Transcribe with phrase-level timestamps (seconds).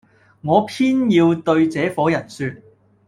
[0.41, 2.63] 我偏要對這夥人説，